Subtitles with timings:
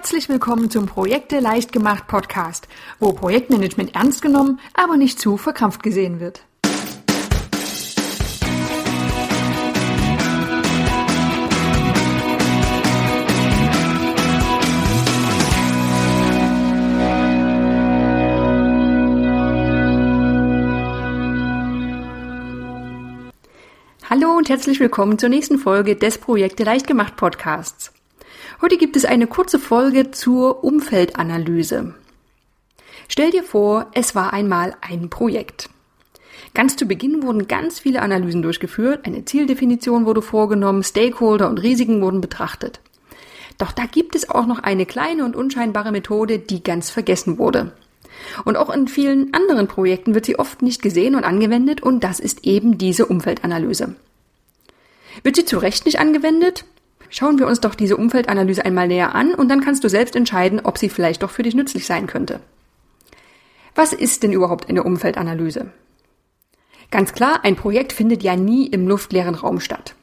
[0.00, 2.68] Herzlich willkommen zum Projekte leicht gemacht Podcast,
[3.00, 6.40] wo Projektmanagement ernst genommen, aber nicht zu verkrampft gesehen wird.
[24.08, 27.92] Hallo und herzlich willkommen zur nächsten Folge des Projekte leicht gemacht Podcasts.
[28.62, 31.94] Heute gibt es eine kurze Folge zur Umfeldanalyse.
[33.08, 35.70] Stell dir vor, es war einmal ein Projekt.
[36.52, 42.02] Ganz zu Beginn wurden ganz viele Analysen durchgeführt, eine Zieldefinition wurde vorgenommen, Stakeholder und Risiken
[42.02, 42.80] wurden betrachtet.
[43.56, 47.72] Doch da gibt es auch noch eine kleine und unscheinbare Methode, die ganz vergessen wurde.
[48.44, 52.20] Und auch in vielen anderen Projekten wird sie oft nicht gesehen und angewendet und das
[52.20, 53.94] ist eben diese Umfeldanalyse.
[55.22, 56.66] Wird sie zu Recht nicht angewendet?
[57.10, 60.60] Schauen wir uns doch diese Umfeldanalyse einmal näher an und dann kannst du selbst entscheiden,
[60.62, 62.40] ob sie vielleicht doch für dich nützlich sein könnte.
[63.74, 65.70] Was ist denn überhaupt eine Umfeldanalyse?
[66.90, 69.94] Ganz klar, ein Projekt findet ja nie im luftleeren Raum statt.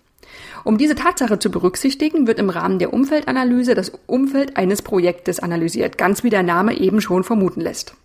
[0.63, 5.97] Um diese Tatsache zu berücksichtigen, wird im Rahmen der Umfeldanalyse das Umfeld eines Projektes analysiert,
[5.97, 7.95] ganz wie der Name eben schon vermuten lässt.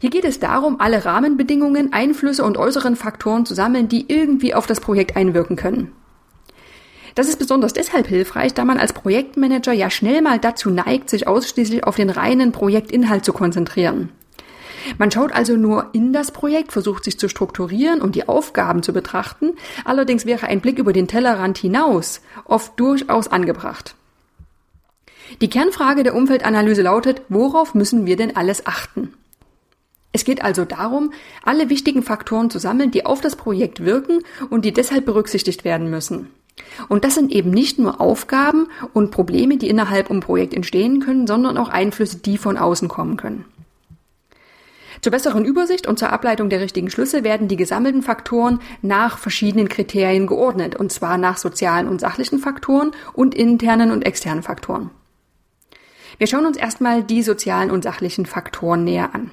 [0.00, 4.66] Hier geht es darum, alle Rahmenbedingungen, Einflüsse und äußeren Faktoren zu sammeln, die irgendwie auf
[4.66, 5.92] das Projekt einwirken können.
[7.14, 11.26] Das ist besonders deshalb hilfreich, da man als Projektmanager ja schnell mal dazu neigt, sich
[11.26, 14.10] ausschließlich auf den reinen Projektinhalt zu konzentrieren.
[14.98, 18.92] Man schaut also nur in das Projekt, versucht sich zu strukturieren und die Aufgaben zu
[18.92, 19.52] betrachten.
[19.84, 23.94] Allerdings wäre ein Blick über den Tellerrand hinaus oft durchaus angebracht.
[25.40, 29.14] Die Kernfrage der Umfeldanalyse lautet, worauf müssen wir denn alles achten?
[30.12, 31.12] Es geht also darum,
[31.44, 35.88] alle wichtigen Faktoren zu sammeln, die auf das Projekt wirken und die deshalb berücksichtigt werden
[35.88, 36.28] müssen.
[36.88, 41.26] Und das sind eben nicht nur Aufgaben und Probleme, die innerhalb um Projekt entstehen können,
[41.26, 43.44] sondern auch Einflüsse, die von außen kommen können.
[45.00, 49.68] Zur besseren Übersicht und zur Ableitung der richtigen Schlüsse werden die gesammelten Faktoren nach verschiedenen
[49.68, 54.90] Kriterien geordnet, und zwar nach sozialen und sachlichen Faktoren und internen und externen Faktoren.
[56.18, 59.30] Wir schauen uns erstmal die sozialen und sachlichen Faktoren näher an.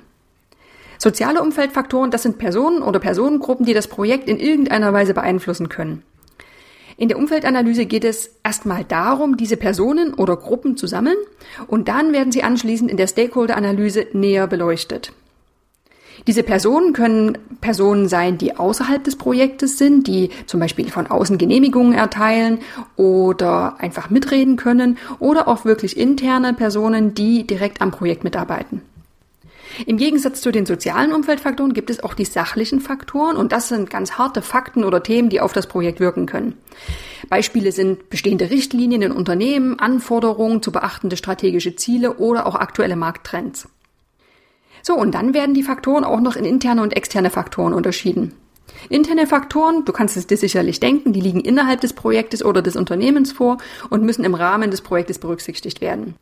[0.99, 6.03] Soziale Umfeldfaktoren, das sind Personen oder Personengruppen, die das Projekt in irgendeiner Weise beeinflussen können.
[6.99, 11.17] In der Umfeldanalyse geht es erstmal darum, diese Personen oder Gruppen zu sammeln
[11.67, 15.13] und dann werden sie anschließend in der Stakeholder-Analyse näher beleuchtet.
[16.25, 21.37] Diese Personen können Personen sein, die außerhalb des Projektes sind, die zum Beispiel von außen
[21.37, 22.59] Genehmigungen erteilen
[22.95, 28.81] oder einfach mitreden können oder auch wirklich interne Personen, die direkt am Projekt mitarbeiten.
[29.85, 33.89] Im Gegensatz zu den sozialen Umfeldfaktoren gibt es auch die sachlichen Faktoren und das sind
[33.89, 36.55] ganz harte Fakten oder Themen, die auf das Projekt wirken können.
[37.29, 43.67] Beispiele sind bestehende Richtlinien in Unternehmen, Anforderungen zu beachtende strategische Ziele oder auch aktuelle Markttrends.
[44.81, 48.33] So, und dann werden die Faktoren auch noch in interne und externe Faktoren unterschieden.
[48.89, 52.75] Interne Faktoren, du kannst es dir sicherlich denken, die liegen innerhalb des Projektes oder des
[52.75, 53.57] Unternehmens vor
[53.89, 56.15] und müssen im Rahmen des Projektes berücksichtigt werden.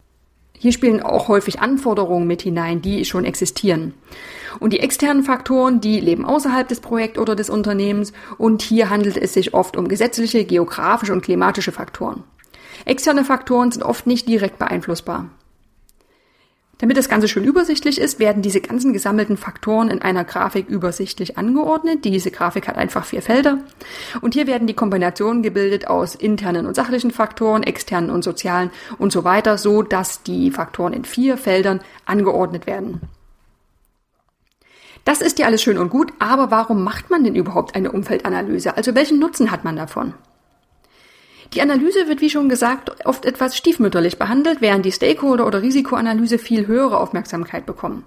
[0.58, 3.94] Hier spielen auch häufig Anforderungen mit hinein, die schon existieren.
[4.60, 9.18] Und die externen Faktoren, die leben außerhalb des Projekts oder des Unternehmens und hier handelt
[9.18, 12.24] es sich oft um gesetzliche, geografische und klimatische Faktoren.
[12.86, 15.30] Externe Faktoren sind oft nicht direkt beeinflussbar.
[16.86, 21.36] Damit das Ganze schön übersichtlich ist, werden diese ganzen gesammelten Faktoren in einer Grafik übersichtlich
[21.36, 22.06] angeordnet.
[22.06, 23.58] Diese Grafik hat einfach vier Felder.
[24.22, 28.70] Und hier werden die Kombinationen gebildet aus internen und sachlichen Faktoren, externen und sozialen
[29.00, 33.02] und so weiter, so dass die Faktoren in vier Feldern angeordnet werden.
[35.06, 38.78] Das ist ja alles schön und gut, aber warum macht man denn überhaupt eine Umfeldanalyse?
[38.78, 40.14] Also welchen Nutzen hat man davon?
[41.56, 46.38] Die Analyse wird, wie schon gesagt, oft etwas stiefmütterlich behandelt, während die Stakeholder- oder Risikoanalyse
[46.38, 48.04] viel höhere Aufmerksamkeit bekommen.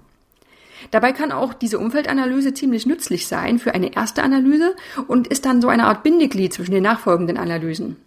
[0.91, 4.75] Dabei kann auch diese Umfeldanalyse ziemlich nützlich sein für eine erste Analyse
[5.07, 7.97] und ist dann so eine Art Bindeglied zwischen den nachfolgenden Analysen.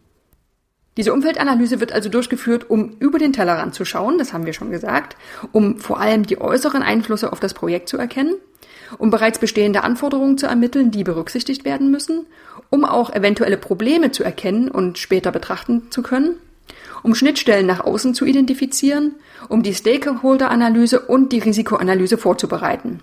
[0.97, 4.71] Diese Umfeldanalyse wird also durchgeführt, um über den Tellerrand zu schauen, das haben wir schon
[4.71, 5.17] gesagt,
[5.51, 8.35] um vor allem die äußeren Einflüsse auf das Projekt zu erkennen
[8.99, 12.27] um bereits bestehende Anforderungen zu ermitteln, die berücksichtigt werden müssen,
[12.71, 16.37] um auch eventuelle Probleme zu erkennen und später betrachten zu können,
[17.03, 19.17] um Schnittstellen nach außen zu identifizieren,
[19.49, 23.01] um die Stakeholder-Analyse und die Risikoanalyse vorzubereiten.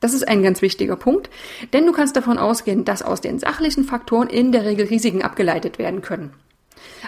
[0.00, 1.28] Das ist ein ganz wichtiger Punkt,
[1.74, 5.78] denn du kannst davon ausgehen, dass aus den sachlichen Faktoren in der Regel Risiken abgeleitet
[5.78, 6.32] werden können.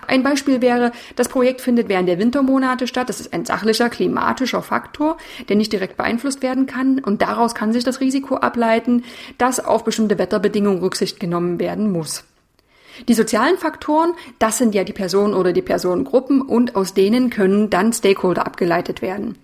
[0.07, 3.09] Ein Beispiel wäre, das Projekt findet während der Wintermonate statt.
[3.09, 5.17] Das ist ein sachlicher, klimatischer Faktor,
[5.49, 6.99] der nicht direkt beeinflusst werden kann.
[6.99, 9.05] Und daraus kann sich das Risiko ableiten,
[9.39, 12.25] dass auf bestimmte Wetterbedingungen Rücksicht genommen werden muss.
[13.09, 17.71] Die sozialen Faktoren, das sind ja die Personen oder die Personengruppen und aus denen können
[17.71, 19.39] dann Stakeholder abgeleitet werden.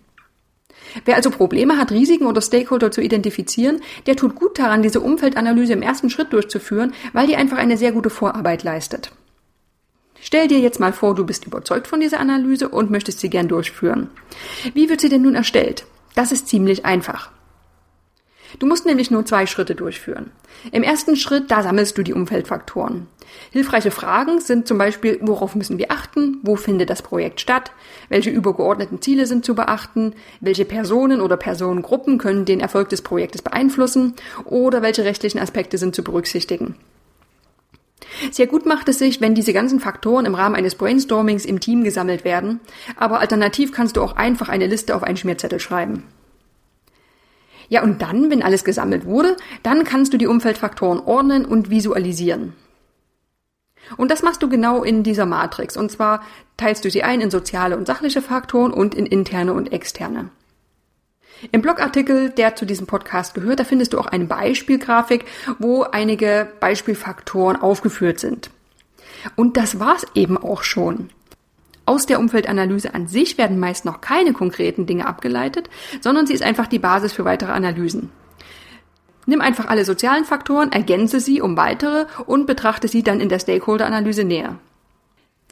[1.04, 5.72] Wer also Probleme hat, Risiken oder Stakeholder zu identifizieren, der tut gut daran, diese Umfeldanalyse
[5.72, 9.12] im ersten Schritt durchzuführen, weil die einfach eine sehr gute Vorarbeit leistet.
[10.28, 13.48] Stell dir jetzt mal vor, du bist überzeugt von dieser Analyse und möchtest sie gern
[13.48, 14.10] durchführen.
[14.74, 15.86] Wie wird sie denn nun erstellt?
[16.14, 17.30] Das ist ziemlich einfach.
[18.58, 20.30] Du musst nämlich nur zwei Schritte durchführen.
[20.70, 23.06] Im ersten Schritt, da sammelst du die Umfeldfaktoren.
[23.52, 27.72] Hilfreiche Fragen sind zum Beispiel, worauf müssen wir achten, wo findet das Projekt statt,
[28.10, 33.40] welche übergeordneten Ziele sind zu beachten, welche Personen oder Personengruppen können den Erfolg des Projektes
[33.40, 34.12] beeinflussen
[34.44, 36.74] oder welche rechtlichen Aspekte sind zu berücksichtigen.
[38.30, 41.84] Sehr gut macht es sich, wenn diese ganzen Faktoren im Rahmen eines Brainstormings im Team
[41.84, 42.60] gesammelt werden,
[42.96, 46.04] aber alternativ kannst du auch einfach eine Liste auf einen Schmierzettel schreiben.
[47.68, 52.54] Ja, und dann, wenn alles gesammelt wurde, dann kannst du die Umfeldfaktoren ordnen und visualisieren.
[53.96, 55.76] Und das machst du genau in dieser Matrix.
[55.76, 56.22] Und zwar
[56.56, 60.30] teilst du sie ein in soziale und sachliche Faktoren und in interne und externe.
[61.52, 65.24] Im Blogartikel, der zu diesem Podcast gehört, da findest du auch eine Beispielgrafik,
[65.58, 68.50] wo einige Beispielfaktoren aufgeführt sind.
[69.36, 71.10] Und das war's eben auch schon.
[71.86, 75.70] Aus der Umfeldanalyse an sich werden meist noch keine konkreten Dinge abgeleitet,
[76.00, 78.10] sondern sie ist einfach die Basis für weitere Analysen.
[79.24, 83.38] Nimm einfach alle sozialen Faktoren, ergänze sie um weitere und betrachte sie dann in der
[83.38, 84.58] Stakeholder-Analyse näher.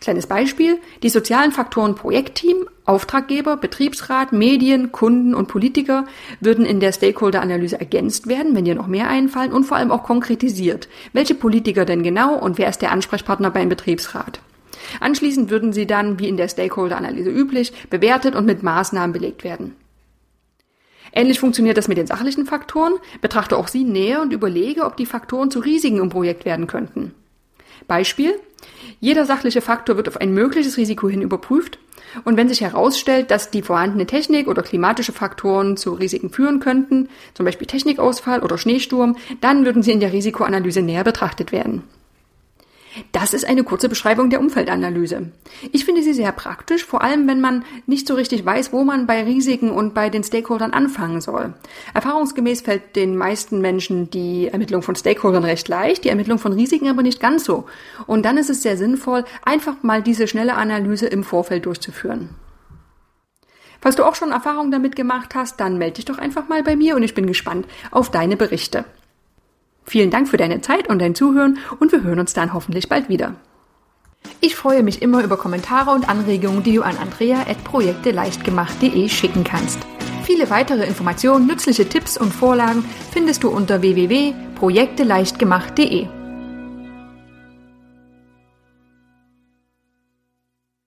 [0.01, 0.79] Kleines Beispiel.
[1.03, 6.07] Die sozialen Faktoren Projektteam, Auftraggeber, Betriebsrat, Medien, Kunden und Politiker
[6.41, 10.05] würden in der Stakeholder-Analyse ergänzt werden, wenn dir noch mehr einfallen und vor allem auch
[10.05, 10.89] konkretisiert.
[11.13, 14.41] Welche Politiker denn genau und wer ist der Ansprechpartner beim Betriebsrat?
[15.01, 19.75] Anschließend würden sie dann, wie in der Stakeholder-Analyse üblich, bewertet und mit Maßnahmen belegt werden.
[21.13, 22.93] Ähnlich funktioniert das mit den sachlichen Faktoren.
[23.21, 27.15] Betrachte auch sie näher und überlege, ob die Faktoren zu Risiken im Projekt werden könnten.
[27.87, 28.39] Beispiel.
[29.01, 31.79] Jeder sachliche Faktor wird auf ein mögliches Risiko hin überprüft
[32.25, 37.09] und wenn sich herausstellt, dass die vorhandene Technik oder klimatische Faktoren zu Risiken führen könnten,
[37.35, 41.83] zum Beispiel Technikausfall oder Schneesturm, dann würden sie in der Risikoanalyse näher betrachtet werden.
[43.13, 45.33] Das ist eine kurze Beschreibung der Umfeldanalyse.
[45.73, 49.07] Ich finde sie sehr praktisch, vor allem wenn man nicht so richtig weiß, wo man
[49.07, 51.55] bei Risiken und bei den Stakeholdern anfangen soll.
[51.95, 56.89] Erfahrungsgemäß fällt den meisten Menschen die Ermittlung von Stakeholdern recht leicht, die Ermittlung von Risiken
[56.89, 57.67] aber nicht ganz so.
[58.07, 62.31] Und dann ist es sehr sinnvoll, einfach mal diese schnelle Analyse im Vorfeld durchzuführen.
[63.81, 66.77] Falls du auch schon Erfahrungen damit gemacht hast, dann melde dich doch einfach mal bei
[66.77, 68.85] mir und ich bin gespannt auf deine Berichte.
[69.87, 73.09] Vielen Dank für deine Zeit und dein Zuhören und wir hören uns dann hoffentlich bald
[73.09, 73.37] wieder.
[74.41, 79.79] Ich freue mich immer über Kommentare und Anregungen, die du an andrea.projekteleichtgemacht.de schicken kannst.
[80.25, 86.16] Viele weitere Informationen, nützliche Tipps und Vorlagen findest du unter www.projekteleichtgemacht.de.